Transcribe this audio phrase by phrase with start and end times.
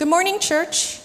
[0.00, 0.98] Good morning, church.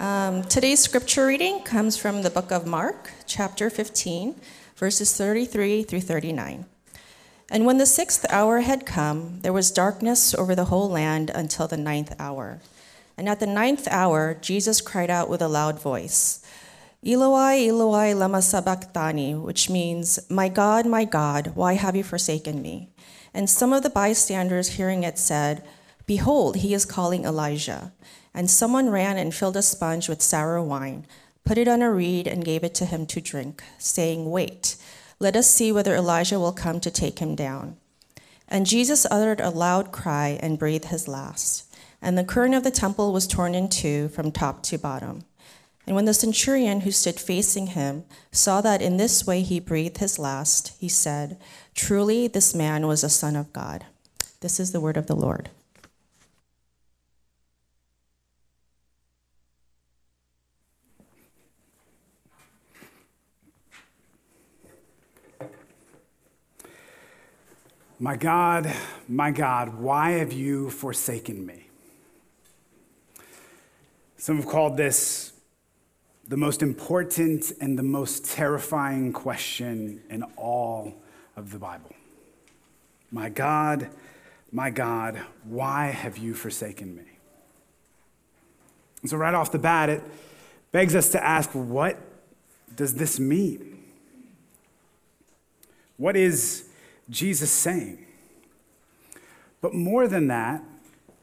[0.00, 4.34] Um, today's scripture reading comes from the book of Mark, chapter 15,
[4.74, 6.66] verses 33 through 39.
[7.48, 11.68] And when the sixth hour had come, there was darkness over the whole land until
[11.68, 12.58] the ninth hour.
[13.16, 16.44] And at the ninth hour, Jesus cried out with a loud voice,
[17.06, 22.90] Eloi, Eloi, lama sabachthani, which means, My God, my God, why have you forsaken me?
[23.32, 25.62] And some of the bystanders hearing it said,
[26.04, 27.92] Behold, he is calling Elijah.
[28.34, 31.06] And someone ran and filled a sponge with sour wine,
[31.44, 34.76] put it on a reed, and gave it to him to drink, saying, Wait,
[35.18, 37.76] let us see whether Elijah will come to take him down.
[38.48, 41.72] And Jesus uttered a loud cry and breathed his last.
[42.02, 45.24] And the curtain of the temple was torn in two from top to bottom.
[45.86, 49.98] And when the centurion who stood facing him saw that in this way he breathed
[49.98, 51.36] his last, he said,
[51.74, 53.86] Truly, this man was a son of God.
[54.40, 55.50] This is the word of the Lord.
[68.02, 68.72] My God,
[69.08, 71.66] my God, why have you forsaken me?
[74.16, 75.34] Some have called this
[76.26, 80.94] the most important and the most terrifying question in all
[81.36, 81.92] of the Bible.
[83.12, 83.90] My God,
[84.50, 87.04] my God, why have you forsaken me?
[89.02, 90.02] And so, right off the bat, it
[90.72, 91.98] begs us to ask what
[92.74, 93.84] does this mean?
[95.98, 96.69] What is
[97.10, 98.06] Jesus saying?
[99.60, 100.62] But more than that,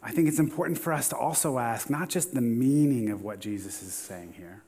[0.04, 3.40] I think it's important for us to also ask not just the meaning of what
[3.40, 4.64] Jesus is saying here,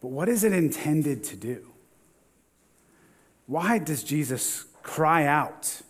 [0.00, 1.66] but what is it intended to do?
[3.46, 5.82] Why does Jesus cry out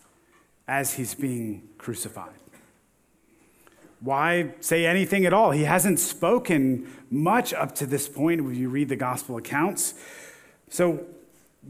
[0.67, 2.33] as he's being crucified?
[4.01, 5.51] Why say anything at all?
[5.51, 9.95] He hasn't spoken much up to this point when you read the gospel accounts.
[10.71, 11.05] So,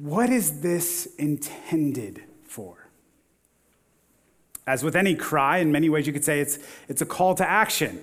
[0.00, 2.79] what is this intended for?
[4.70, 7.48] As with any cry, in many ways you could say it's, it's a call to
[7.48, 8.00] action.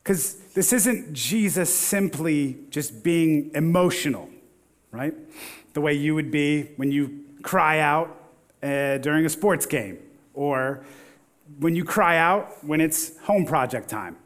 [0.00, 4.30] Because this isn't Jesus simply just being emotional,
[4.92, 5.12] right?
[5.72, 8.16] The way you would be when you cry out
[8.62, 9.98] uh, during a sports game
[10.34, 10.84] or
[11.58, 14.16] when you cry out when it's home project time.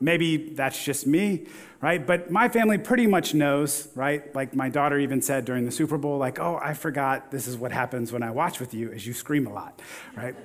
[0.00, 1.46] Maybe that's just me,
[1.80, 2.06] right?
[2.06, 4.32] But my family pretty much knows, right?
[4.32, 7.56] Like my daughter even said during the Super Bowl, like, oh, I forgot this is
[7.56, 9.82] what happens when I watch with you, is you scream a lot,
[10.16, 10.36] right?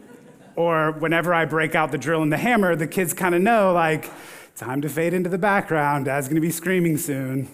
[0.56, 3.74] Or whenever I break out the drill and the hammer, the kids kind of know,
[3.74, 4.10] like,
[4.56, 6.06] time to fade into the background.
[6.06, 7.48] Dad's going to be screaming soon.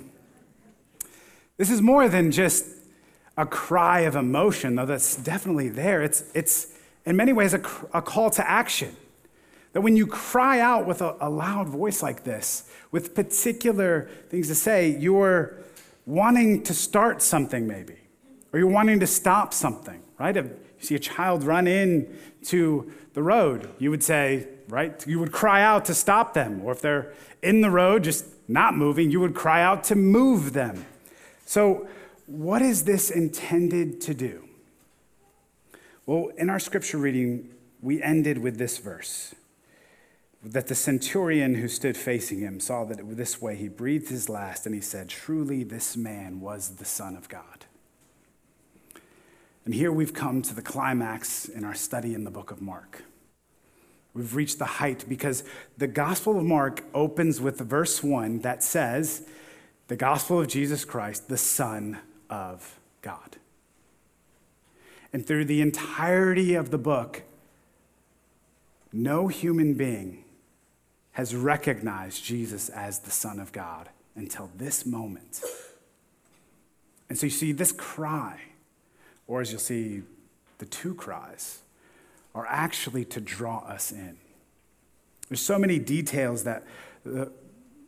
[1.57, 2.65] This is more than just
[3.37, 6.01] a cry of emotion, though that's definitely there.
[6.01, 6.73] It's, it's
[7.05, 7.61] in many ways, a,
[7.93, 8.95] a call to action.
[9.73, 14.47] That when you cry out with a, a loud voice like this, with particular things
[14.47, 15.57] to say, you're
[16.05, 17.97] wanting to start something, maybe,
[18.53, 20.37] or you're wanting to stop something, right?
[20.85, 22.15] See a child run in
[22.45, 25.05] to the road, you would say, right?
[25.07, 26.61] You would cry out to stop them.
[26.63, 30.53] Or if they're in the road, just not moving, you would cry out to move
[30.53, 30.85] them.
[31.45, 31.87] So,
[32.27, 34.47] what is this intended to do?
[36.05, 37.49] Well, in our scripture reading,
[37.81, 39.35] we ended with this verse
[40.43, 44.65] that the centurion who stood facing him saw that this way he breathed his last
[44.65, 47.64] and he said, Truly, this man was the Son of God.
[49.65, 53.03] And here we've come to the climax in our study in the book of Mark.
[54.13, 55.43] We've reached the height because
[55.77, 59.27] the Gospel of Mark opens with verse 1 that says,
[59.87, 61.97] The Gospel of Jesus Christ, the Son
[62.29, 63.37] of God.
[65.11, 67.23] And through the entirety of the book,
[68.93, 70.23] no human being
[71.13, 75.41] has recognized Jesus as the Son of God until this moment.
[77.09, 78.39] And so you see, this cry
[79.27, 80.03] or as you'll see,
[80.57, 81.61] the two cries
[82.33, 84.17] are actually to draw us in.
[85.29, 86.63] There's so many details that
[87.03, 87.31] the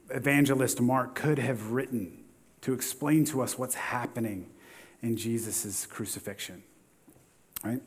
[0.10, 2.24] evangelist Mark could have written
[2.62, 4.50] to explain to us what's happening
[5.02, 6.64] in Jesus' crucifixion.
[7.64, 7.82] Right?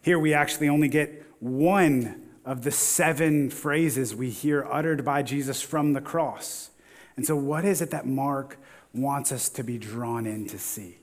[0.00, 5.62] Here we actually only get one of the seven phrases we hear uttered by Jesus
[5.62, 6.70] from the cross.
[7.16, 8.58] And so, what is it that Mark
[8.92, 10.98] wants us to be drawn in to see?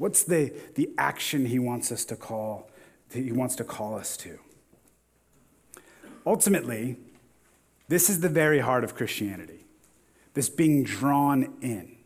[0.00, 2.70] What's the, the action he wants us to call,
[3.12, 4.38] he wants to call us to?
[6.24, 6.96] Ultimately,
[7.88, 9.66] this is the very heart of Christianity,
[10.32, 11.96] this being drawn in.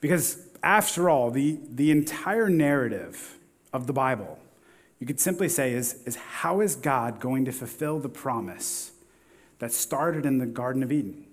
[0.00, 3.36] Because after all, the, the entire narrative
[3.74, 4.38] of the Bible,
[4.98, 8.92] you could simply say, is, is how is God going to fulfill the promise
[9.58, 11.26] that started in the Garden of Eden,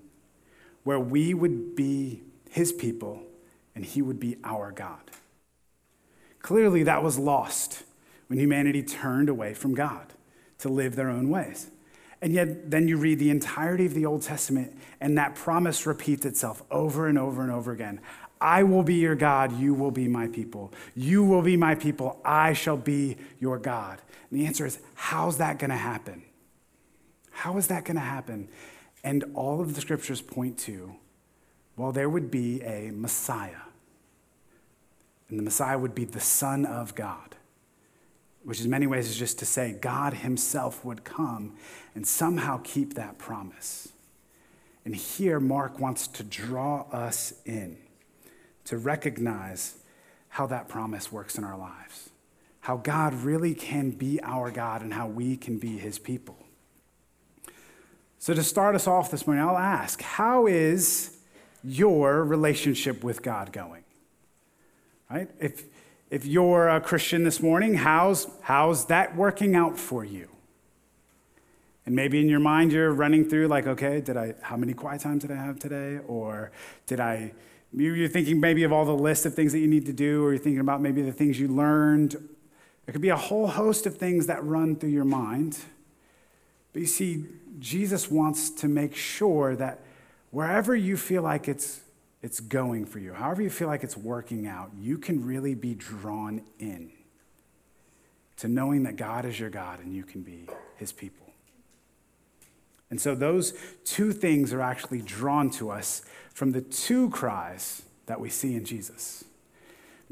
[0.84, 3.24] where we would be his people
[3.76, 5.12] and he would be our God.
[6.42, 7.84] Clearly, that was lost
[8.28, 10.14] when humanity turned away from God
[10.60, 11.70] to live their own ways.
[12.22, 16.26] And yet, then you read the entirety of the Old Testament, and that promise repeats
[16.26, 18.00] itself over and over and over again.
[18.40, 20.74] I will be your God, you will be my people.
[20.96, 24.02] You will be my people, I shall be your God.
[24.30, 26.24] And the answer is, how's that going to happen?
[27.32, 28.50] How is that going to happen?
[29.04, 30.96] And all of the scriptures point to,
[31.76, 33.64] well, there would be a Messiah.
[35.30, 37.36] And the Messiah would be the Son of God,
[38.44, 41.56] which in many ways is just to say God Himself would come
[41.96, 43.90] and somehow keep that promise.
[44.86, 47.78] And here, Mark wants to draw us in
[48.66, 49.76] to recognize
[50.30, 52.10] how that promise works in our lives,
[52.62, 56.38] how God really can be our God, and how we can be His people.
[58.20, 61.13] So, to start us off this morning, I'll ask how is
[61.64, 63.84] your relationship with God going?
[65.10, 65.30] Right?
[65.40, 65.64] If,
[66.10, 70.30] if you're a Christian this morning, how's, how's that working out for you?
[71.86, 75.02] And maybe in your mind you're running through like, okay, did I, how many quiet
[75.02, 76.00] times did I have today?
[76.08, 76.52] Or
[76.88, 77.34] did I,
[77.76, 80.34] you're thinking maybe of all the list of things that you need to do, or
[80.34, 82.12] you're thinking about maybe the things you learned.
[82.86, 85.60] There could be a whole host of things that run through your mind.
[86.72, 87.26] But you see,
[87.60, 89.83] Jesus wants to make sure that
[90.34, 91.80] wherever you feel like it's,
[92.24, 95.76] it's going for you, however you feel like it's working out, you can really be
[95.76, 96.92] drawn in
[98.38, 101.28] to knowing that God is your God and you can be his people.
[102.90, 103.54] And so those
[103.86, 106.02] two things are actually drawn to us
[106.34, 109.24] from the two cries that we see in Jesus.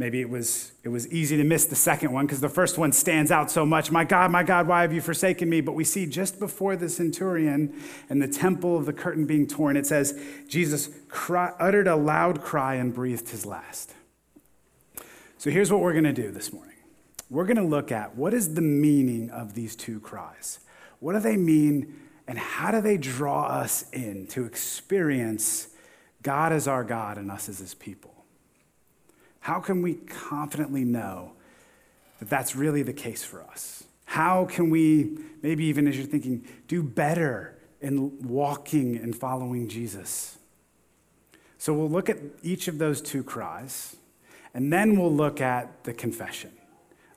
[0.02, 2.92] Maybe it was, it was easy to miss the second one because the first one
[2.92, 3.92] stands out so much.
[3.92, 5.62] My God, my God, why have you forsaken me?
[5.62, 9.78] But we see just before the centurion and the temple of the curtain being torn,
[9.78, 13.94] it says, Jesus cry, uttered a loud cry and breathed his last.
[15.38, 16.78] So here's what we're going to do this morning
[17.30, 20.62] we're going to look at what is the meaning of these two cries?
[21.00, 21.94] What do they mean,
[22.28, 25.68] and how do they draw us in to experience
[26.24, 28.21] God as our God and us as his people?
[29.42, 31.34] How can we confidently know
[32.20, 33.84] that that's really the case for us?
[34.06, 40.38] How can we, maybe even as you're thinking, do better in walking and following Jesus?
[41.58, 43.96] So we'll look at each of those two cries,
[44.54, 46.52] and then we'll look at the confession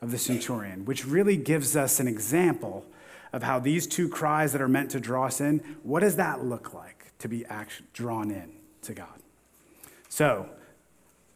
[0.00, 2.86] of the centurion, which really gives us an example
[3.32, 6.44] of how these two cries that are meant to draw us in, what does that
[6.44, 7.44] look like to be
[7.92, 9.20] drawn in to God?
[10.08, 10.48] So,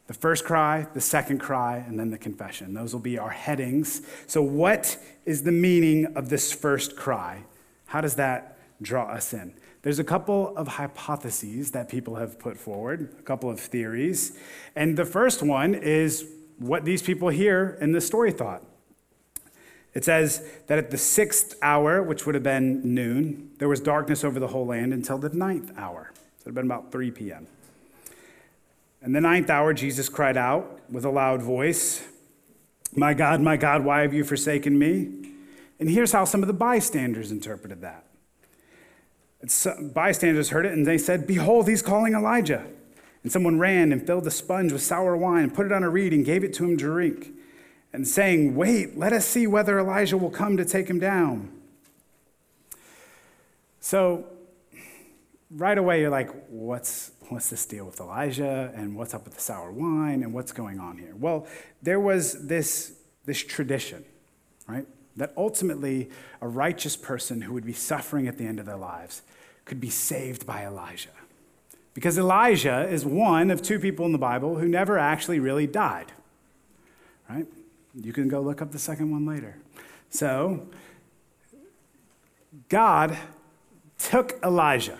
[0.08, 2.72] the first cry, the second cry, and then the confession.
[2.72, 4.02] Those will be our headings.
[4.26, 7.44] So, what is the meaning of this first cry?
[7.87, 9.52] How does that draw us in?
[9.82, 14.37] There's a couple of hypotheses that people have put forward, a couple of theories.
[14.75, 16.26] And the first one is
[16.58, 18.64] what these people here in the story thought.
[19.93, 24.25] It says that at the sixth hour, which would have been noon, there was darkness
[24.25, 26.12] over the whole land until the ninth hour.
[26.14, 27.46] So it would have been about 3 p.m.
[29.02, 32.04] In the ninth hour, Jesus cried out with a loud voice,
[32.94, 35.32] My God, my God, why have you forsaken me?
[35.78, 38.04] And here's how some of the bystanders interpreted that.
[39.94, 42.66] bystanders heard it and they said, Behold, he's calling Elijah.
[43.22, 45.90] And someone ran and filled a sponge with sour wine and put it on a
[45.90, 47.31] reed and gave it to him to drink.
[47.93, 51.52] And saying, Wait, let us see whether Elijah will come to take him down.
[53.81, 54.26] So,
[55.50, 59.41] right away, you're like, What's, what's this deal with Elijah and what's up with the
[59.41, 61.15] sour wine and what's going on here?
[61.19, 61.47] Well,
[61.82, 62.94] there was this,
[63.27, 64.05] this tradition,
[64.67, 64.87] right?
[65.17, 69.23] That ultimately a righteous person who would be suffering at the end of their lives
[69.65, 71.11] could be saved by Elijah.
[71.94, 76.13] Because Elijah is one of two people in the Bible who never actually really died,
[77.29, 77.47] right?
[77.94, 79.56] You can go look up the second one later.
[80.11, 80.69] So,
[82.69, 83.19] God
[83.99, 84.99] took Elijah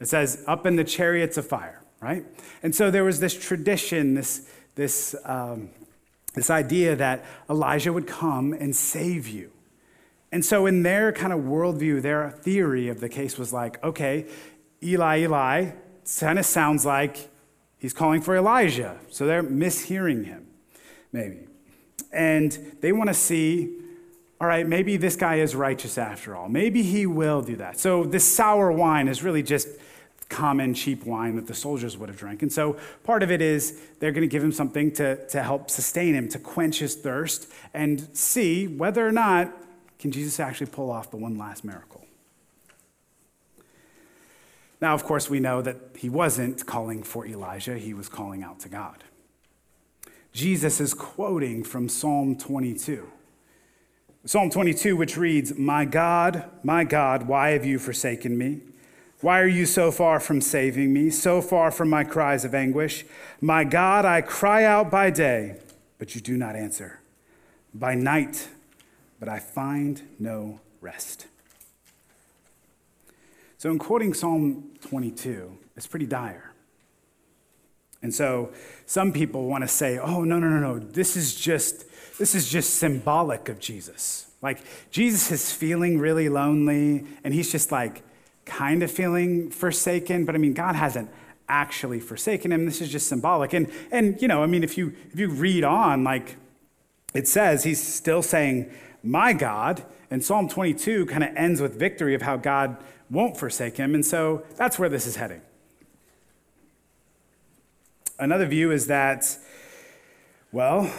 [0.00, 2.24] it says, up in the chariots of fire, right?
[2.62, 5.70] And so there was this tradition, this, this, um,
[6.34, 9.50] this idea that Elijah would come and save you.
[10.32, 14.26] And so, in their kind of worldview, their theory of the case was like, okay,
[14.82, 15.70] Eli, Eli,
[16.18, 17.30] kind of sounds like
[17.78, 18.98] he's calling for Elijah.
[19.08, 20.48] So they're mishearing him,
[21.12, 21.46] maybe.
[22.12, 23.76] And they want to see
[24.40, 26.48] all right, maybe this guy is righteous after all.
[26.48, 27.80] Maybe he will do that.
[27.80, 29.66] So this sour wine is really just
[30.28, 32.42] common cheap wine that the soldiers would have drank.
[32.42, 35.70] And so part of it is they're going to give him something to, to help
[35.70, 39.52] sustain him, to quench his thirst, and see whether or not
[39.98, 42.04] can Jesus actually pull off the one last miracle.
[44.80, 48.60] Now, of course, we know that he wasn't calling for Elijah, he was calling out
[48.60, 49.04] to God.
[50.32, 53.10] Jesus is quoting from Psalm 22.
[54.26, 58.60] Psalm 22, which reads, My God, my God, why have you forsaken me?
[59.26, 63.04] Why are you so far from saving me, so far from my cries of anguish?
[63.40, 65.56] My God, I cry out by day,
[65.98, 67.00] but you do not answer,
[67.74, 68.46] by night,
[69.18, 71.26] but I find no rest.
[73.58, 76.52] So, in quoting Psalm 22, it's pretty dire.
[78.02, 78.52] And so,
[78.84, 81.84] some people want to say, oh, no, no, no, no, this is just,
[82.16, 84.28] this is just symbolic of Jesus.
[84.40, 84.60] Like,
[84.92, 88.04] Jesus is feeling really lonely, and he's just like
[88.46, 91.10] kind of feeling forsaken, but I mean, God hasn't
[91.48, 92.64] actually forsaken him.
[92.64, 93.52] This is just symbolic.
[93.52, 96.36] And, and you know, I mean, if you, if you read on, like,
[97.12, 98.70] it says he's still saying,
[99.02, 99.84] my God.
[100.10, 102.76] And Psalm 22 kind of ends with victory of how God
[103.10, 103.94] won't forsake him.
[103.94, 105.42] And so that's where this is heading.
[108.18, 109.36] Another view is that,
[110.52, 110.92] well,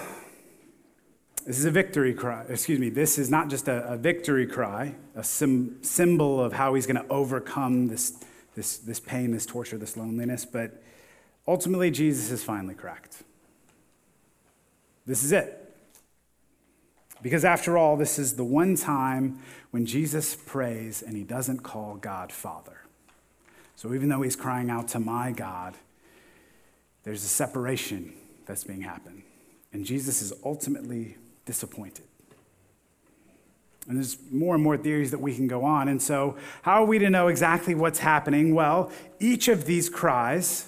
[1.48, 2.44] this is a victory cry.
[2.50, 6.74] Excuse me, this is not just a, a victory cry, a sim, symbol of how
[6.74, 8.22] he's going to overcome this,
[8.54, 10.84] this, this pain, this torture, this loneliness, but
[11.48, 13.24] ultimately, Jesus is finally cracked.
[15.06, 15.74] This is it.
[17.22, 19.40] Because after all, this is the one time
[19.72, 22.82] when Jesus prays and he doesn't call God Father.
[23.78, 25.76] So even though he's crying out to my God,
[27.04, 28.12] there's a separation
[28.46, 29.24] that's being happened.
[29.72, 31.16] And Jesus is ultimately
[31.48, 32.06] disappointed.
[33.88, 35.88] And there's more and more theories that we can go on.
[35.88, 38.54] And so, how are we to know exactly what's happening?
[38.54, 40.68] Well, each of these cries,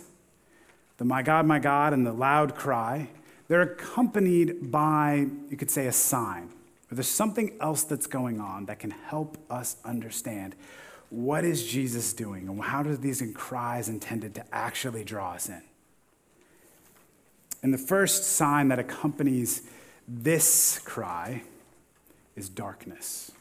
[0.98, 3.10] the my God, my God, and the loud cry,
[3.50, 6.50] they're accompanied by, you could say, a sign.
[6.90, 10.56] Or there's something else that's going on that can help us understand
[11.10, 15.62] what is Jesus doing and how do these cries intended to actually draw us in.
[17.62, 19.64] And the first sign that accompanies
[20.10, 21.44] this cry
[22.36, 23.32] is darkness.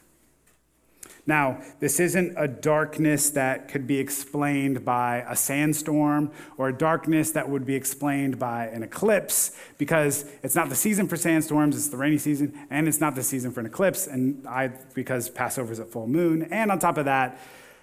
[1.27, 7.33] Now, this isn't a darkness that could be explained by a sandstorm or a darkness
[7.33, 11.89] that would be explained by an eclipse because it's not the season for sandstorms, it's
[11.89, 15.71] the rainy season, and it's not the season for an eclipse, and I, because Passover
[15.71, 16.45] is at full moon.
[16.51, 17.39] And on top of that,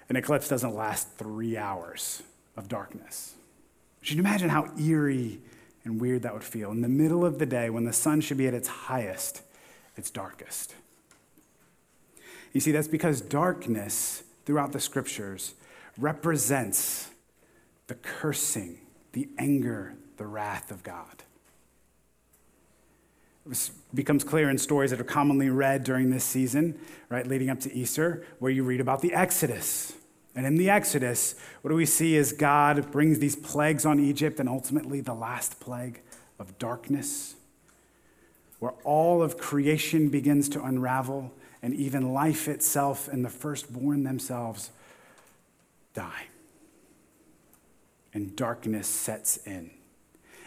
[0.10, 2.24] an eclipse doesn't last three hours
[2.58, 3.36] of darkness.
[4.02, 5.40] Should you imagine how eerie
[5.86, 6.72] and weird that would feel?
[6.72, 9.42] In the middle of the day, when the sun should be at its highest,
[9.96, 10.76] it's darkest.
[12.52, 15.54] You see, that's because darkness throughout the scriptures
[15.98, 17.10] represents
[17.88, 18.80] the cursing,
[19.14, 21.24] the anger, the wrath of God.
[23.50, 27.60] It becomes clear in stories that are commonly read during this season, right, leading up
[27.62, 29.94] to Easter, where you read about the Exodus.
[30.36, 34.40] And in the Exodus, what do we see is God brings these plagues on Egypt
[34.40, 36.02] and ultimately the last plague
[36.38, 37.36] of darkness,
[38.60, 41.32] where all of creation begins to unravel
[41.64, 44.72] and even life itself and the firstborn themselves
[45.94, 46.26] die.
[48.14, 49.72] And darkness sets in.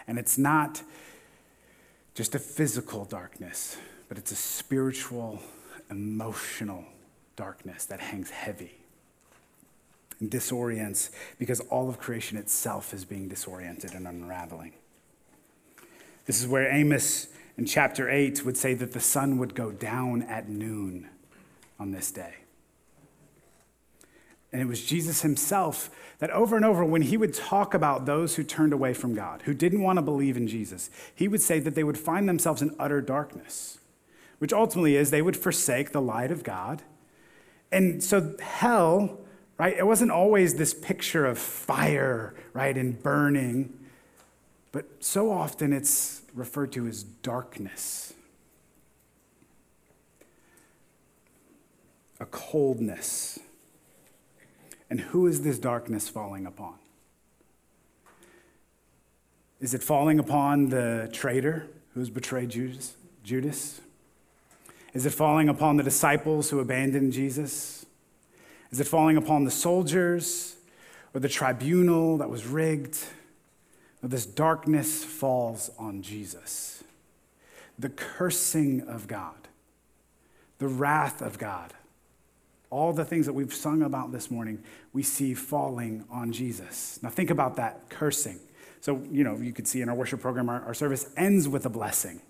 [0.07, 0.83] And it's not
[2.14, 3.78] just a physical darkness,
[4.09, 5.40] but it's a spiritual,
[5.90, 6.85] emotional
[7.37, 8.77] darkness that hangs heavy
[10.21, 14.73] and disorients because all of creation itself is being disoriented and unraveling.
[16.27, 20.23] This is where Amos in chapter 8 would say that the sun would go down
[20.23, 21.09] at noon
[21.79, 22.35] on this day.
[24.53, 28.37] And it was Jesus himself that over and over, when he would talk about those
[28.37, 31.61] who turned away from God, who didn't want to believe in Jesus, he would say
[31.61, 33.79] that they would find themselves in utter darkness,
[34.39, 36.83] which ultimately is they would forsake the light of God.
[37.71, 39.19] And so, hell,
[39.59, 43.79] right, it wasn't always this picture of fire, right, and burning,
[44.73, 48.15] but so often it's referred to as darkness.
[52.21, 53.38] A coldness.
[54.91, 56.75] And who is this darkness falling upon?
[59.61, 62.95] Is it falling upon the traitor who's betrayed Judas?
[63.25, 63.81] Judas?
[64.95, 67.85] Is it falling upon the disciples who abandoned Jesus?
[68.71, 70.57] Is it falling upon the soldiers
[71.15, 72.99] or the tribunal that was rigged?
[74.01, 76.85] this darkness falls on Jesus.
[77.79, 79.49] The cursing of God,
[80.59, 81.75] the wrath of God,
[82.71, 86.99] all the things that we've sung about this morning, we see falling on Jesus.
[87.03, 88.39] Now, think about that cursing.
[88.81, 91.67] So, you know, you could see in our worship program, our, our service ends with
[91.67, 92.21] a blessing.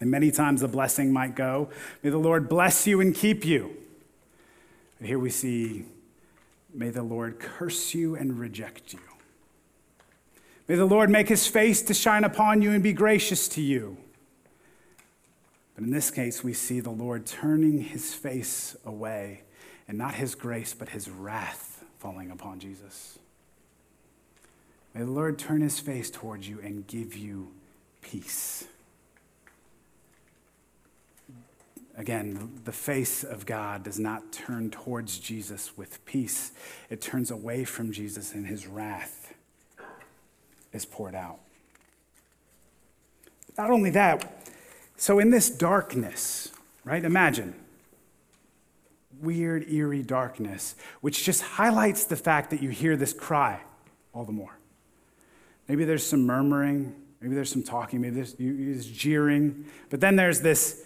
[0.00, 1.70] And many times the blessing might go,
[2.02, 3.76] May the Lord bless you and keep you.
[4.98, 5.84] But here we see
[6.72, 9.00] may the Lord curse you and reject you.
[10.66, 13.96] May the Lord make his face to shine upon you and be gracious to you.
[15.74, 19.42] But in this case, we see the Lord turning his face away,
[19.86, 23.18] and not his grace, but his wrath falling upon Jesus.
[24.94, 27.52] May the Lord turn his face towards you and give you
[28.02, 28.66] peace.
[31.98, 36.52] Again, the face of God does not turn towards Jesus with peace,
[36.88, 39.34] it turns away from Jesus, and his wrath
[40.72, 41.40] is poured out.
[43.58, 44.46] Not only that,
[44.96, 46.52] so in this darkness,
[46.84, 47.04] right?
[47.04, 47.54] Imagine
[49.20, 53.60] weird, eerie darkness, which just highlights the fact that you hear this cry
[54.12, 54.56] all the more.
[55.66, 60.40] Maybe there's some murmuring, maybe there's some talking, maybe there's, there's jeering, but then there's
[60.40, 60.84] this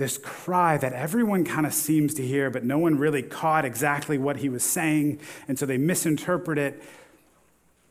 [0.00, 4.18] this cry that everyone kind of seems to hear, but no one really caught exactly
[4.18, 6.82] what he was saying, and so they misinterpret it.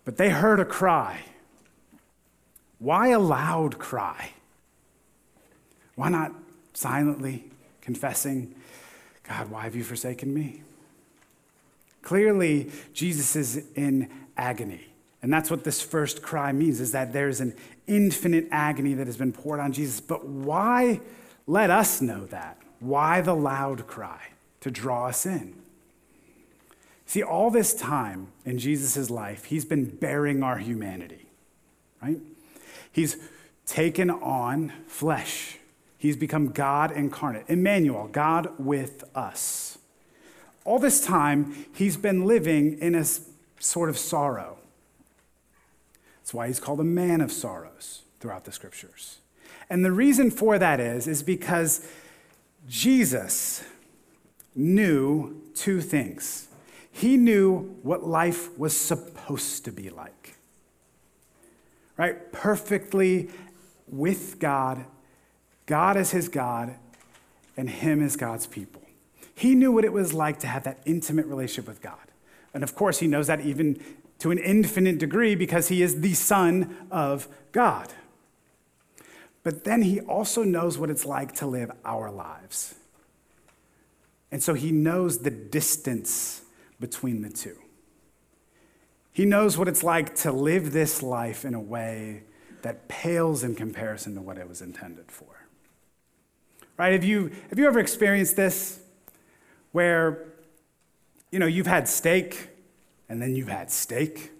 [0.04, 1.22] But they heard a cry.
[2.80, 4.32] Why a loud cry?
[5.96, 6.34] Why not
[6.74, 7.46] silently
[7.82, 8.56] confessing,
[9.24, 10.63] God, why have you forsaken me?
[12.01, 14.88] Clearly, Jesus is in agony.
[15.22, 17.54] And that's what this first cry means is that there's an
[17.86, 20.00] infinite agony that has been poured on Jesus.
[20.00, 21.01] But why
[21.50, 22.58] let us know that.
[22.79, 24.22] Why the loud cry?
[24.62, 25.56] To draw us in.
[27.08, 31.25] See, all this time in Jesus' life, he's been bearing our humanity,
[32.03, 32.20] right?
[32.91, 33.18] He's
[33.65, 35.58] taken on flesh.
[35.98, 39.79] He's become God incarnate, Emmanuel, God with us.
[40.65, 43.06] All this time, he's been living in a
[43.60, 44.60] sort of sorrow.
[46.20, 49.18] That's why he's called a man of sorrows throughout the scriptures.
[49.69, 51.88] And the reason for that is, is because
[52.67, 53.63] Jesus
[54.55, 56.47] knew two things.
[56.91, 60.35] He knew what life was supposed to be like,
[61.97, 62.31] right?
[62.31, 63.29] Perfectly
[63.88, 64.86] with God,
[65.65, 66.75] God as his God,
[67.55, 68.82] and him as God's people.
[69.36, 71.93] He knew what it was like to have that intimate relationship with God.
[72.53, 73.82] And of course, he knows that even
[74.19, 77.93] to an infinite degree because he is the Son of God.
[79.43, 82.75] But then he also knows what it's like to live our lives.
[84.32, 86.43] And so he knows the distance
[86.80, 87.58] between the two.
[89.12, 92.23] He knows what it's like to live this life in a way
[92.62, 95.25] that pales in comparison to what it was intended for.
[96.78, 96.93] Right?
[96.93, 98.80] Have you, have you ever experienced this
[99.71, 100.28] where,
[101.32, 102.49] you know, you've had steak
[103.10, 104.32] and then you've had steak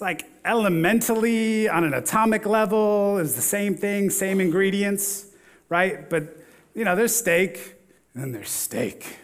[0.00, 5.26] it's like elementally, on an atomic level, it's the same thing, same ingredients,
[5.68, 6.08] right?
[6.08, 6.38] But,
[6.74, 7.74] you know, there's steak,
[8.14, 9.18] and then there's steak,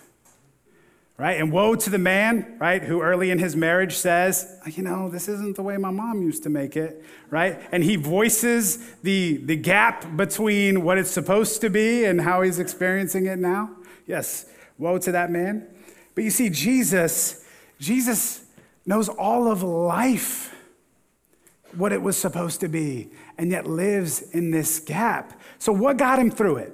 [1.17, 1.41] right?
[1.41, 5.29] And woe to the man, right, who early in his marriage says, you know, this
[5.29, 7.59] isn't the way my mom used to make it, right?
[7.73, 12.59] And he voices the, the gap between what it's supposed to be and how he's
[12.59, 13.71] experiencing it now.
[14.07, 14.45] Yes,
[14.77, 15.69] woe to that man.
[16.15, 17.47] But you see, Jesus,
[17.81, 18.45] Jesus
[18.85, 20.53] knows all of life
[21.77, 25.41] what it was supposed to be and yet lives in this gap.
[25.59, 26.73] So, what got him through it?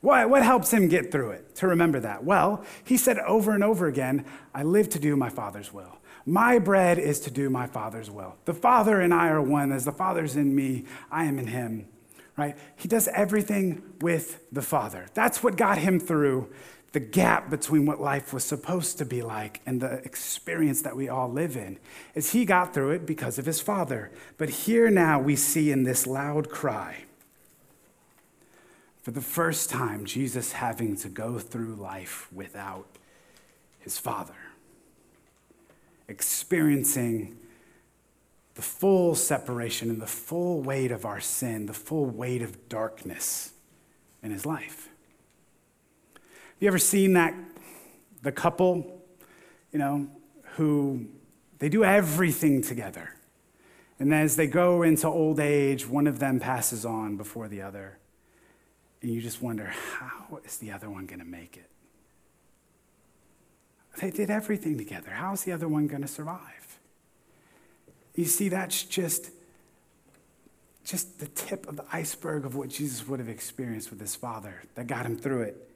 [0.00, 2.24] What, what helps him get through it to remember that?
[2.24, 5.98] Well, he said over and over again, I live to do my Father's will.
[6.26, 8.36] My bread is to do my Father's will.
[8.44, 9.72] The Father and I are one.
[9.72, 11.86] As the Father's in me, I am in him.
[12.36, 12.56] Right?
[12.76, 15.06] He does everything with the Father.
[15.14, 16.50] That's what got him through
[16.92, 21.08] the gap between what life was supposed to be like and the experience that we
[21.08, 21.78] all live in
[22.14, 24.10] is he got through it because of his father.
[24.36, 27.04] But here now we see in this loud cry
[29.02, 32.86] for the first time jesus having to go through life without
[33.80, 34.34] his father
[36.08, 37.36] experiencing
[38.54, 43.52] the full separation and the full weight of our sin the full weight of darkness
[44.22, 44.88] in his life
[46.62, 47.34] you ever seen that,
[48.22, 49.02] the couple,
[49.72, 50.06] you know,
[50.54, 51.06] who
[51.58, 53.16] they do everything together.
[53.98, 57.98] And as they go into old age, one of them passes on before the other.
[59.00, 61.68] And you just wonder, how is the other one going to make it?
[64.00, 65.10] They did everything together.
[65.10, 66.78] How is the other one going to survive?
[68.14, 69.30] You see, that's just,
[70.84, 74.62] just the tip of the iceberg of what Jesus would have experienced with his father
[74.76, 75.68] that got him through it.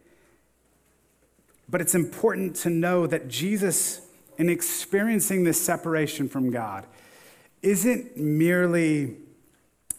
[1.69, 4.03] But it's important to know that Jesus,
[4.39, 6.87] in experiencing this separation from God,
[7.63, 9.17] isn't merely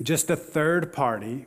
[0.02, 1.46] just a third party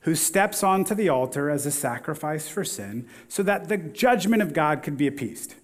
[0.00, 4.52] who steps onto the altar as a sacrifice for sin so that the judgment of
[4.52, 5.54] God could be appeased.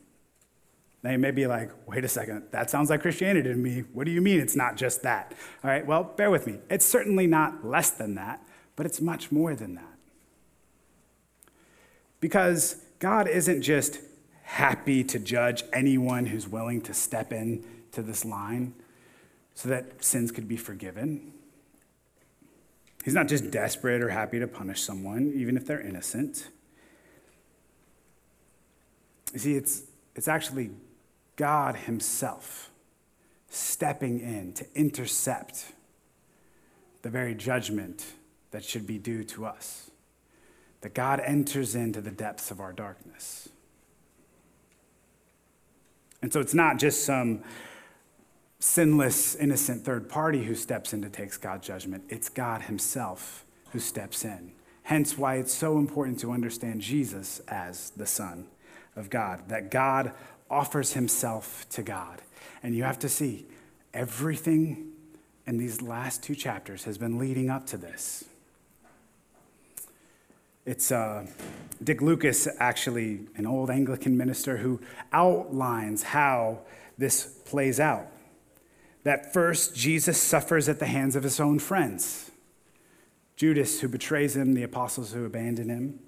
[1.02, 3.84] Now you may be like, wait a second, that sounds like Christianity to me.
[3.92, 5.32] What do you mean it's not just that?
[5.64, 6.58] All right, well, bear with me.
[6.70, 8.42] It's certainly not less than that,
[8.76, 9.84] but it's much more than that.
[12.20, 13.98] Because God isn't just
[14.44, 18.74] happy to judge anyone who's willing to step in to this line
[19.56, 21.32] so that sins could be forgiven.
[23.04, 26.46] He's not just desperate or happy to punish someone, even if they're innocent.
[29.32, 29.82] You see, it's,
[30.14, 30.70] it's actually
[31.34, 32.70] God Himself
[33.50, 35.72] stepping in to intercept
[37.02, 38.12] the very judgment
[38.52, 39.90] that should be due to us.
[40.82, 43.48] That God enters into the depths of our darkness.
[46.20, 47.42] And so it's not just some
[48.60, 53.80] sinless, innocent third party who steps in to take God's judgment, it's God Himself who
[53.80, 54.52] steps in.
[54.84, 58.46] Hence, why it's so important to understand Jesus as the Son
[58.96, 60.12] of God, that God
[60.50, 62.20] offers himself to God.
[62.62, 63.46] And you have to see,
[63.94, 64.92] everything
[65.46, 68.24] in these last two chapters has been leading up to this.
[70.64, 71.26] It's uh,
[71.82, 74.80] Dick Lucas, actually, an old Anglican minister, who
[75.12, 76.60] outlines how
[76.98, 78.06] this plays out.
[79.04, 82.30] That first, Jesus suffers at the hands of his own friends
[83.34, 85.98] Judas, who betrays him, the apostles who abandon him.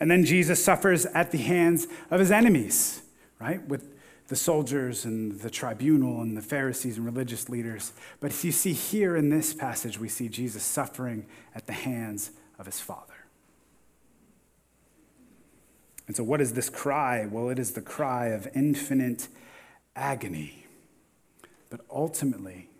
[0.00, 3.02] And then Jesus suffers at the hands of his enemies
[3.40, 3.66] right?
[3.68, 3.94] With
[4.28, 7.92] the soldiers and the tribunal and the Pharisees and religious leaders.
[8.20, 12.66] But you see, here in this passage, we see Jesus suffering at the hands of
[12.66, 13.14] his Father.
[16.08, 17.26] And so, what is this cry?
[17.26, 19.28] Well, it is the cry of infinite
[19.94, 20.64] agony.
[21.70, 22.70] But ultimately,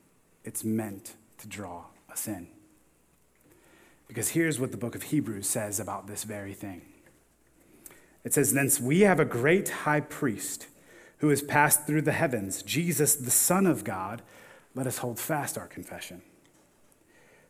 [0.45, 2.49] it's meant to draw us in.
[4.09, 6.81] Because here's what the book of Hebrews says about this very thing.
[8.25, 10.67] It says, Thence we have a great high priest
[11.19, 14.23] who has passed through the heavens, Jesus, the Son of God.
[14.75, 16.23] Let us hold fast our confession.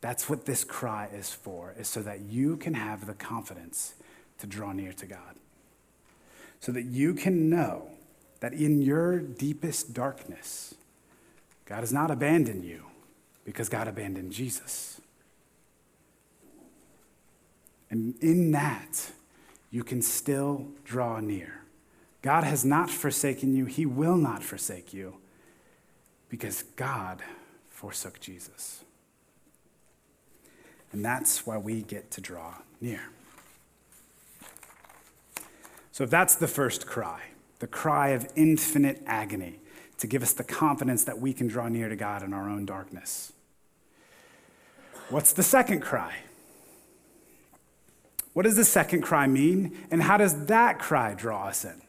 [0.00, 3.94] That's what this cry is for, is so that you can have the confidence
[4.38, 5.36] to draw near to God.
[6.60, 7.88] So that you can know
[8.40, 10.74] that in your deepest darkness,
[11.66, 12.84] God has not abandoned you
[13.44, 15.00] because God abandoned Jesus.
[17.90, 19.10] And in that,
[19.70, 21.62] you can still draw near.
[22.22, 25.16] God has not forsaken you, He will not forsake you
[26.28, 27.22] because God
[27.68, 28.84] forsook Jesus.
[30.92, 33.02] And that's why we get to draw near.
[35.92, 37.20] So, that's the first cry,
[37.58, 39.60] the cry of infinite agony
[39.98, 42.64] to give us the confidence that we can draw near to God in our own
[42.64, 43.32] darkness.
[45.10, 46.14] What's the second cry?
[48.32, 49.76] What does the second cry mean?
[49.90, 51.82] And how does that cry draw us in?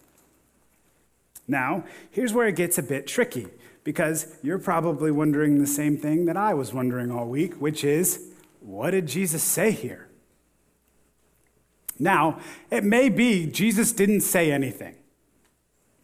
[1.47, 3.47] Now, here's where it gets a bit tricky
[3.83, 8.30] because you're probably wondering the same thing that I was wondering all week, which is
[8.61, 10.07] what did Jesus say here?
[11.99, 12.39] Now,
[12.71, 14.95] it may be Jesus didn't say anything.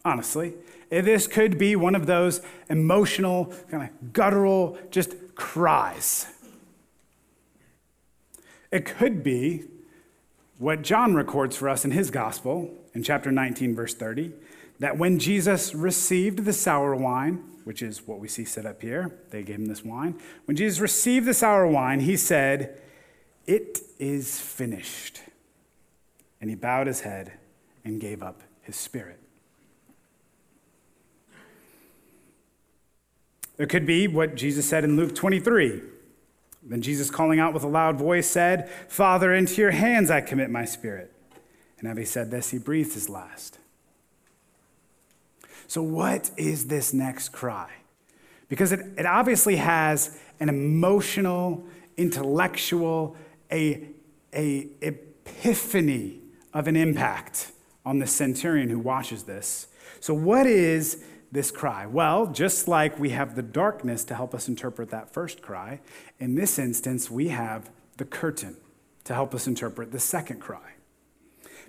[0.04, 0.54] Honestly,
[0.90, 6.26] this could be one of those emotional, kind of guttural, just cries.
[8.70, 9.64] It could be
[10.58, 14.32] what John records for us in his gospel in chapter 19, verse 30,
[14.78, 19.18] that when Jesus received the sour wine, which is what we see set up here,
[19.30, 20.18] they gave him this wine.
[20.46, 22.80] When Jesus received the sour wine, he said,
[23.46, 25.20] It is finished.
[26.40, 27.32] And he bowed his head
[27.84, 29.18] and gave up his spirit.
[33.56, 35.82] There could be what Jesus said in Luke 23
[36.68, 40.50] then Jesus, calling out with a loud voice, said, Father, into your hands I commit
[40.50, 41.12] my spirit.
[41.78, 43.57] And having said this, he breathed his last.
[45.68, 47.70] So, what is this next cry?
[48.48, 51.62] Because it, it obviously has an emotional,
[51.98, 53.16] intellectual,
[53.52, 53.86] a,
[54.34, 56.20] a epiphany
[56.54, 57.52] of an impact
[57.84, 59.66] on the centurion who watches this.
[60.00, 61.84] So, what is this cry?
[61.84, 65.80] Well, just like we have the darkness to help us interpret that first cry,
[66.18, 68.56] in this instance, we have the curtain
[69.04, 70.77] to help us interpret the second cry.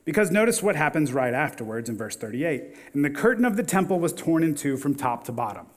[0.06, 2.76] Because notice what happens right afterwards in verse 38.
[2.94, 5.68] And the curtain of the temple was torn in two from top to bottom.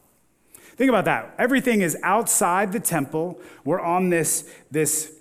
[0.76, 1.34] Think about that.
[1.38, 3.38] Everything is outside the temple.
[3.64, 5.12] We're on this, this,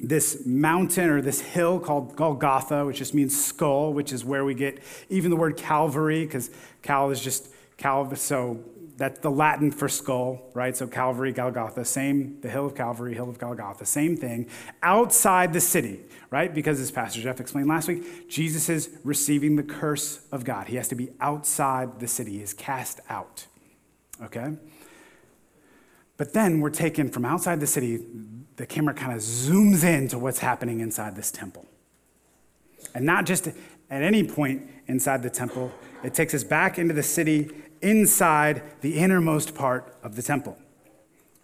[0.00, 4.54] this mountain or this hill called Golgotha, which just means skull, which is where we
[4.54, 6.50] get even the word Calvary, because
[6.82, 8.12] Cal is just Cal.
[8.16, 8.60] So
[8.96, 10.76] that's the Latin for skull, right?
[10.76, 14.48] So Calvary, Golgotha, same, the hill of Calvary, hill of Golgotha, same thing,
[14.82, 16.00] outside the city,
[16.30, 16.52] right?
[16.54, 20.68] Because as Pastor Jeff explained last week, Jesus is receiving the curse of God.
[20.68, 23.46] He has to be outside the city, he is cast out,
[24.22, 24.56] okay?
[26.16, 28.04] But then we're taken from outside the city,
[28.56, 31.66] the camera kind of zooms in to what's happening inside this temple.
[32.94, 37.02] And not just at any point inside the temple, it takes us back into the
[37.02, 37.50] city
[37.82, 40.56] inside the innermost part of the temple.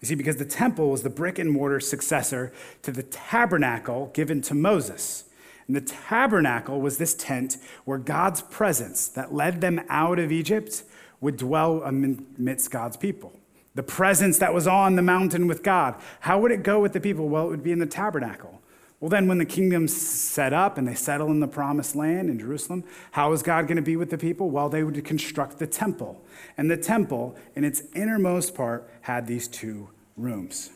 [0.01, 4.41] You see, because the temple was the brick and mortar successor to the tabernacle given
[4.43, 5.25] to Moses.
[5.67, 10.85] And the tabernacle was this tent where God's presence that led them out of Egypt
[11.21, 13.33] would dwell amidst God's people.
[13.75, 15.97] The presence that was on the mountain with God.
[16.21, 17.29] How would it go with the people?
[17.29, 18.58] Well, it would be in the tabernacle.
[19.01, 22.39] Well, then, when the kingdom's set up and they settle in the promised land in
[22.39, 22.83] Jerusalem,
[23.13, 24.51] how is God going to be with the people?
[24.51, 26.21] Well, they would construct the temple.
[26.57, 30.71] And the temple, in its innermost part, had these two rooms.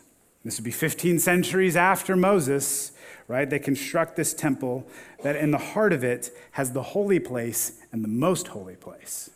[0.45, 2.93] This would be 15 centuries after Moses,
[3.27, 3.49] right?
[3.49, 4.87] They construct this temple
[5.23, 9.29] that in the heart of it has the holy place and the most holy place.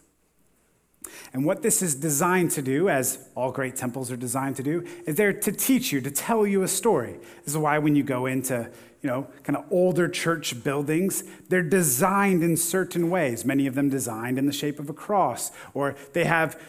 [1.33, 4.85] And what this is designed to do, as all great temples are designed to do,
[5.05, 7.17] is there to teach you, to tell you a story.
[7.43, 8.69] This is why when you go into,
[9.01, 13.45] you know, kind of older church buildings, they're designed in certain ways.
[13.45, 16.59] Many of them designed in the shape of a cross, or they have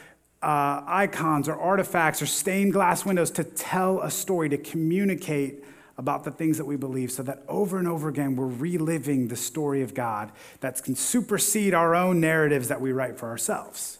[0.42, 5.64] uh, icons or artifacts or stained glass windows to tell a story, to communicate
[5.96, 9.36] about the things that we believe, so that over and over again we're reliving the
[9.36, 13.97] story of God that can supersede our own narratives that we write for ourselves.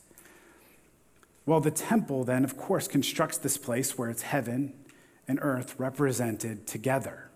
[1.48, 4.74] Well, the temple then, of course, constructs this place where it's heaven
[5.26, 7.30] and earth represented together.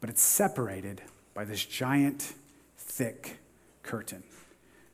[0.00, 1.02] But it's separated
[1.34, 2.32] by this giant,
[2.78, 3.40] thick
[3.82, 4.22] curtain.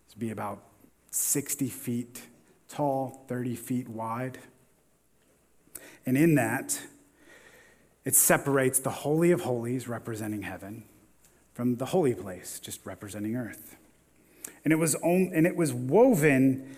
[0.07, 0.65] It's be about
[1.13, 2.23] 60 feet
[2.69, 4.39] tall, 30 feet wide.
[6.05, 6.81] And in that,
[8.05, 10.83] it separates the Holy of Holies, representing heaven,
[11.55, 13.77] from the holy place, just representing earth.
[14.65, 16.77] And it was, and it was woven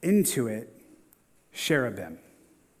[0.00, 0.76] into it
[1.52, 2.18] cherubim.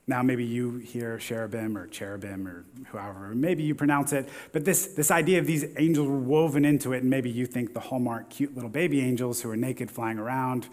[0.06, 2.64] Now, maybe you hear cherubim or cherubim or
[2.98, 6.94] however, maybe you pronounce it, but this, this idea of these angels were woven into
[6.94, 10.18] it, and maybe you think the Hallmark cute little baby angels who are naked flying
[10.18, 10.68] around.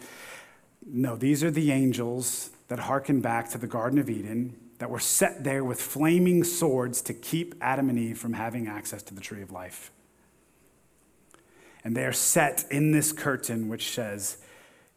[0.86, 5.00] No, these are the angels that harken back to the Garden of Eden that were
[5.00, 9.20] set there with flaming swords to keep Adam and Eve from having access to the
[9.20, 9.90] tree of life.
[11.84, 14.38] And they are set in this curtain which says,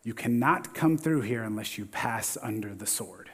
[0.04, 3.30] you cannot come through here unless you pass under the sword.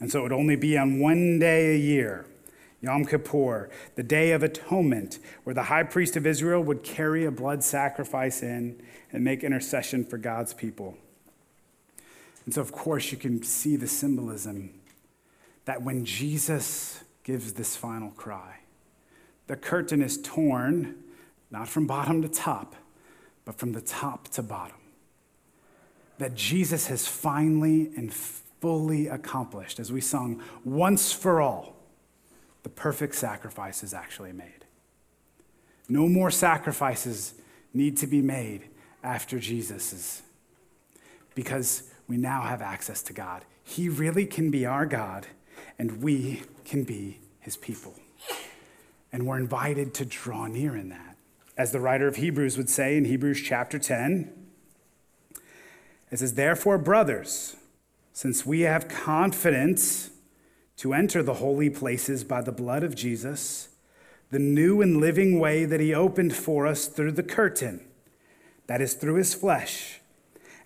[0.00, 2.26] And so it would only be on one day a year,
[2.80, 7.30] Yom Kippur, the Day of Atonement, where the high priest of Israel would carry a
[7.30, 8.80] blood sacrifice in
[9.12, 10.96] and make intercession for God's people.
[12.44, 14.70] And so, of course, you can see the symbolism
[15.64, 18.60] that when Jesus gives this final cry,
[19.48, 20.94] the curtain is torn,
[21.50, 22.76] not from bottom to top
[23.46, 24.76] but from the top to bottom.
[26.18, 31.76] That Jesus has finally and fully accomplished, as we sung, once for all,
[32.62, 34.66] the perfect sacrifice is actually made.
[35.88, 37.34] No more sacrifices
[37.72, 38.68] need to be made
[39.04, 40.22] after Jesus
[41.34, 43.44] because we now have access to God.
[43.62, 45.26] He really can be our God,
[45.78, 47.94] and we can be his people.
[49.12, 51.15] And we're invited to draw near in that
[51.56, 54.30] as the writer of Hebrews would say in Hebrews chapter 10.
[56.10, 57.56] It says, Therefore, brothers,
[58.12, 60.10] since we have confidence
[60.76, 63.68] to enter the holy places by the blood of Jesus,
[64.30, 67.84] the new and living way that he opened for us through the curtain,
[68.66, 70.00] that is, through his flesh.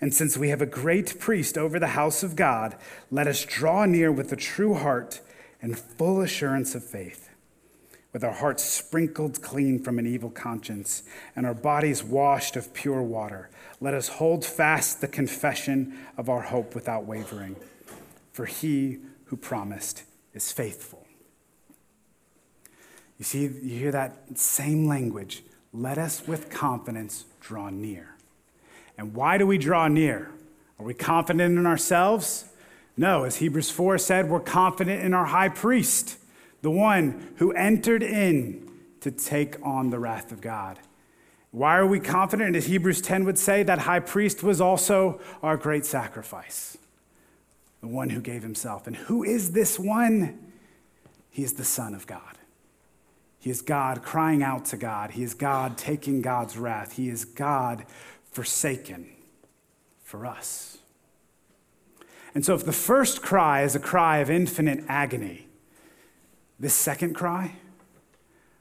[0.01, 2.77] And since we have a great priest over the house of God,
[3.11, 5.21] let us draw near with a true heart
[5.63, 7.30] and full assurance of faith
[8.13, 11.03] with our hearts sprinkled clean from an evil conscience
[11.37, 16.43] and our bodies washed of pure water, let us hold fast the confession of our
[16.43, 17.57] hope without wavering.
[18.33, 20.03] For he who promised
[20.35, 21.07] is faithful.
[23.19, 25.43] You see, you hear that same language.
[25.73, 28.17] Let us with confidence draw near.
[28.97, 30.31] And why do we draw near?
[30.79, 32.47] Are we confident in ourselves?
[32.97, 36.17] No, as Hebrews 4 said, we're confident in our high priest
[36.63, 38.71] the one who entered in
[39.01, 40.79] to take on the wrath of God.
[41.51, 42.55] Why are we confident?
[42.55, 46.79] As Hebrews 10 would say, that high priest was also our great sacrifice,
[47.81, 48.87] the one who gave himself.
[48.87, 50.39] And who is this one?
[51.31, 52.39] He is the Son of God.
[53.39, 55.13] He is God crying out to God.
[55.13, 56.93] He is God taking God's wrath.
[56.93, 57.87] He is God
[58.31, 59.09] forsaken
[60.03, 60.79] for us.
[62.35, 65.49] And so, if the first cry is a cry of infinite agony,
[66.61, 67.53] this second cry,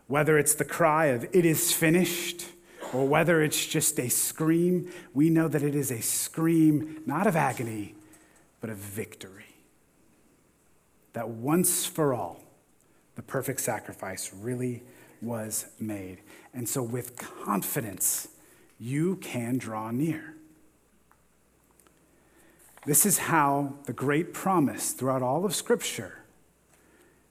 [0.08, 2.48] whether it's the cry of, it is finished,
[2.94, 7.36] or whether it's just a scream, we know that it is a scream not of
[7.36, 7.94] agony,
[8.62, 9.46] but of victory.
[11.14, 12.42] That once for all,
[13.16, 14.82] the perfect sacrifice really
[15.22, 16.20] was made.
[16.54, 18.30] And so, with confidence,
[18.80, 20.36] you can draw near.
[22.86, 26.20] This is how the great promise throughout all of Scripture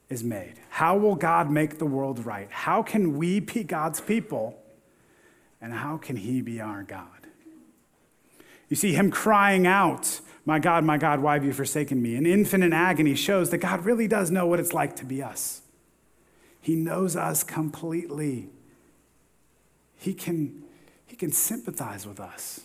[0.09, 0.55] is made.
[0.69, 2.47] How will God make the world right?
[2.49, 4.59] How can we be God's people?
[5.61, 7.07] And how can He be our God?
[8.69, 12.15] You see, Him crying out, My God, my God, why have you forsaken me?
[12.15, 15.61] In infinite agony shows that God really does know what it's like to be us.
[16.61, 18.49] He knows us completely.
[19.95, 20.63] He can,
[21.05, 22.61] he can sympathize with us.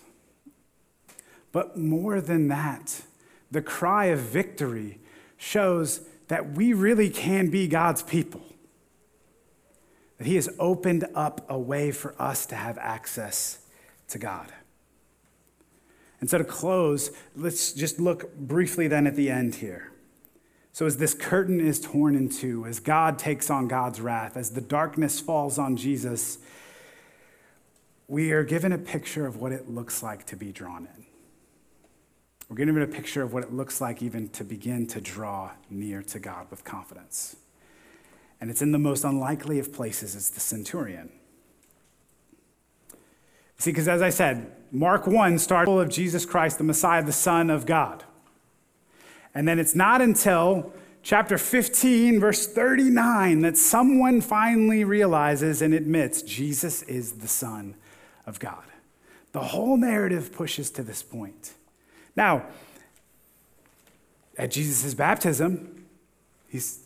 [1.53, 3.03] But more than that,
[3.51, 4.99] the cry of victory
[5.37, 8.43] shows that we really can be God's people.
[10.19, 13.59] That He has opened up a way for us to have access
[14.09, 14.53] to God.
[16.21, 19.93] And so, to close, let's just look briefly then at the end here.
[20.73, 24.51] So, as this curtain is torn in two, as God takes on God's wrath, as
[24.51, 26.39] the darkness falls on Jesus,
[28.09, 31.04] we are given a picture of what it looks like to be drawn in.
[32.49, 36.03] We're given a picture of what it looks like even to begin to draw near
[36.03, 37.37] to God with confidence.
[38.41, 41.11] And it's in the most unlikely of places, it's the centurion.
[43.57, 47.49] See, because as I said, Mark 1 starts of Jesus Christ, the Messiah, the Son
[47.49, 48.05] of God.
[49.35, 56.23] And then it's not until chapter 15, verse 39, that someone finally realizes and admits
[56.23, 57.75] Jesus is the Son
[58.27, 58.65] of God.
[59.33, 61.55] The whole narrative pushes to this point.
[62.17, 62.47] Now,
[64.37, 65.87] at Jesus' baptism,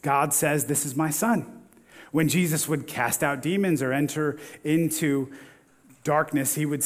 [0.02, 1.62] God says, This is my son.
[2.10, 5.30] When Jesus would cast out demons or enter into
[6.04, 6.82] darkness, he would,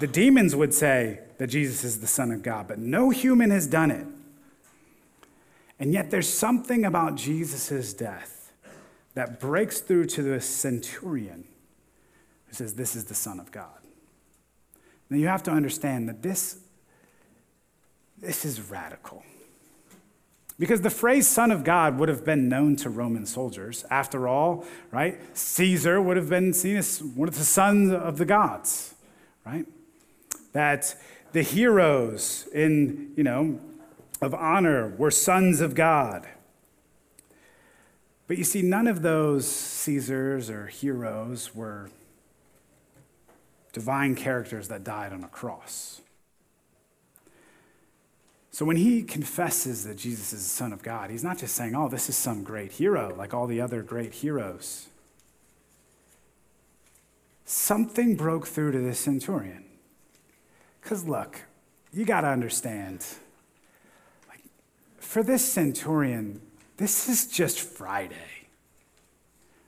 [0.00, 3.66] the demons would say that Jesus is the Son of God, but no human has
[3.66, 4.06] done it.
[5.78, 8.52] And yet there's something about Jesus' death
[9.14, 11.44] that breaks through to the centurion
[12.46, 13.80] who says, This is the Son of God.
[15.08, 16.58] Now you have to understand that this,
[18.18, 19.22] this is radical.
[20.58, 23.84] Because the phrase Son of God would have been known to Roman soldiers.
[23.90, 25.20] After all, right?
[25.36, 28.94] Caesar would have been seen as one of the sons of the gods,
[29.44, 29.66] right?
[30.52, 30.96] That
[31.32, 33.60] the heroes in, you know,
[34.22, 36.26] of honor were sons of God.
[38.26, 41.90] But you see, none of those Caesars or heroes were
[43.72, 46.00] divine characters that died on a cross.
[48.56, 51.74] So when he confesses that Jesus is the Son of God, he's not just saying,
[51.74, 54.86] oh, this is some great hero like all the other great heroes.
[57.44, 59.66] Something broke through to this centurion.
[60.80, 61.42] Because look,
[61.92, 63.04] you got to understand
[64.26, 64.40] like,
[65.00, 66.40] for this centurion,
[66.78, 68.46] this is just Friday,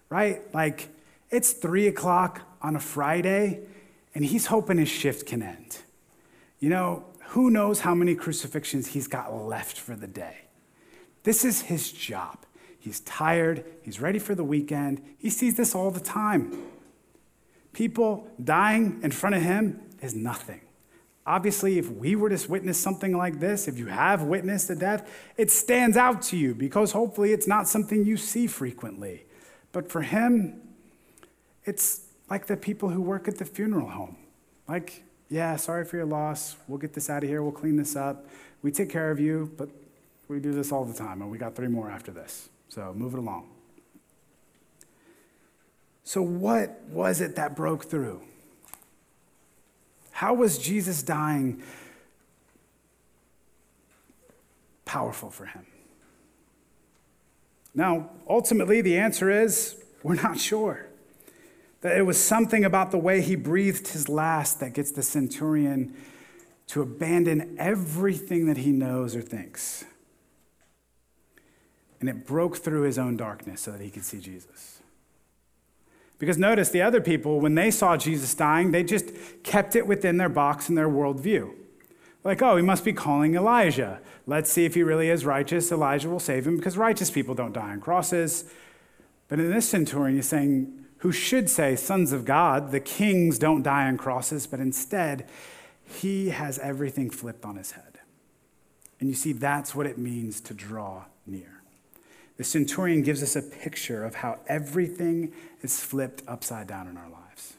[0.09, 0.41] right?
[0.55, 0.89] Like,
[1.29, 3.61] it's three o'clock on a Friday,
[4.15, 5.77] and he's hoping his shift can end.
[6.59, 10.39] You know, who knows how many crucifixions he's got left for the day?
[11.25, 12.39] This is his job.
[12.79, 15.03] He's tired, he's ready for the weekend.
[15.19, 16.59] He sees this all the time.
[17.75, 20.63] People dying in front of him is nothing.
[21.27, 25.11] Obviously, if we were to witness something like this, if you have witnessed a death,
[25.37, 29.27] it stands out to you because hopefully it's not something you see frequently.
[29.73, 30.63] But for him,
[31.67, 34.17] it's like the people who work at the funeral home.
[34.67, 36.57] Like, yeah, sorry for your loss.
[36.67, 37.43] We'll get this out of here.
[37.43, 38.27] We'll clean this up.
[38.63, 39.69] We take care of you, but
[40.29, 42.49] we do this all the time, and we got three more after this.
[42.69, 43.49] So move it along.
[46.05, 48.23] So, what was it that broke through?
[50.11, 51.63] How was Jesus dying
[54.87, 55.67] powerful for him?
[57.75, 60.88] Now, ultimately, the answer is we're not sure.
[61.81, 65.95] That it was something about the way he breathed his last that gets the centurion
[66.69, 69.85] to abandon everything that he knows or thinks.
[72.01, 74.81] And it broke through his own darkness so that he could see Jesus.
[76.19, 79.13] Because notice the other people, when they saw Jesus dying, they just
[79.45, 81.55] kept it within their box and their worldview.
[82.25, 84.01] Like, oh, he must be calling Elijah.
[84.27, 85.71] Let's see if he really is righteous.
[85.71, 88.45] Elijah will save him because righteous people don't die on crosses.
[89.29, 93.63] But in this centurion, he's saying, who should say, sons of God, the kings don't
[93.63, 95.29] die on crosses, but instead,
[95.85, 98.01] he has everything flipped on his head.
[99.01, 101.63] And you see, that's what it means to draw near.
[102.37, 105.33] The centurion gives us a picture of how everything
[105.63, 107.55] is flipped upside down in our lives.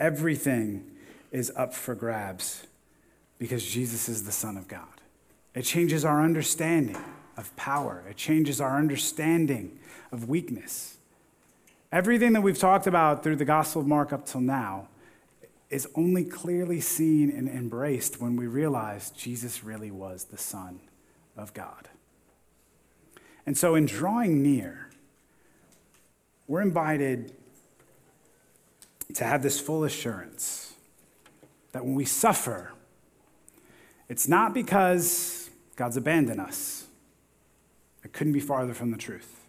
[0.00, 0.90] Everything
[1.30, 2.66] is up for grabs
[3.38, 4.86] because Jesus is the Son of God.
[5.54, 6.98] It changes our understanding
[7.36, 9.78] of power, it changes our understanding
[10.10, 10.98] of weakness.
[11.92, 14.88] Everything that we've talked about through the Gospel of Mark up till now
[15.68, 20.80] is only clearly seen and embraced when we realize Jesus really was the Son
[21.36, 21.90] of God.
[23.44, 24.88] And so, in drawing near,
[26.46, 27.32] we're invited
[29.12, 30.72] to have this full assurance
[31.72, 32.72] that when we suffer,
[34.08, 36.86] it's not because God's abandoned us.
[38.02, 39.41] It couldn't be farther from the truth.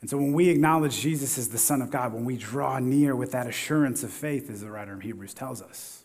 [0.00, 3.16] And so when we acknowledge Jesus as the Son of God, when we draw near
[3.16, 6.04] with that assurance of faith, as the writer of Hebrews tells us,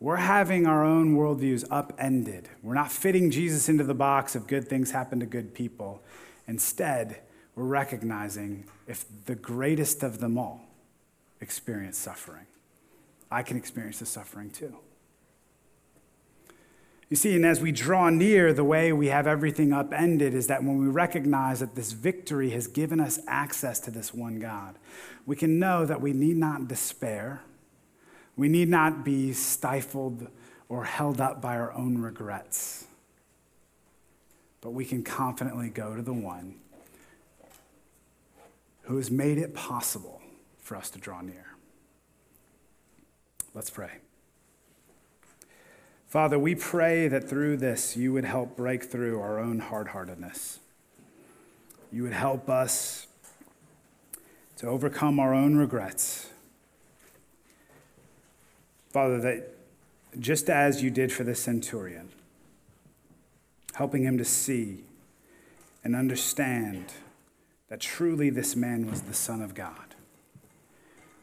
[0.00, 2.48] we're having our own worldviews upended.
[2.62, 6.02] We're not fitting Jesus into the box of good things happen to good people.
[6.46, 7.20] Instead,
[7.56, 10.60] we're recognizing if the greatest of them all
[11.40, 12.46] experience suffering,
[13.30, 14.76] I can experience the suffering too.
[17.08, 20.62] You see, and as we draw near, the way we have everything upended is that
[20.62, 24.76] when we recognize that this victory has given us access to this one God,
[25.24, 27.40] we can know that we need not despair.
[28.36, 30.28] We need not be stifled
[30.68, 32.86] or held up by our own regrets.
[34.60, 36.56] But we can confidently go to the one
[38.82, 40.20] who has made it possible
[40.60, 41.46] for us to draw near.
[43.54, 43.92] Let's pray.
[46.08, 50.58] Father, we pray that through this you would help break through our own hard heartedness.
[51.92, 53.06] You would help us
[54.56, 56.30] to overcome our own regrets.
[58.88, 59.54] Father, that
[60.18, 62.08] just as you did for the centurion,
[63.74, 64.84] helping him to see
[65.84, 66.86] and understand
[67.68, 69.94] that truly this man was the Son of God,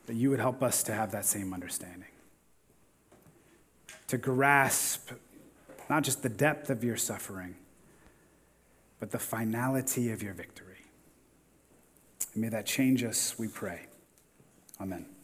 [0.05, 2.05] that you would help us to have that same understanding
[4.07, 5.11] to grasp
[5.89, 7.55] not just the depth of your suffering,
[8.99, 10.65] but the finality of your victory.
[12.35, 13.87] May that change us, we pray.
[14.81, 15.14] Amen.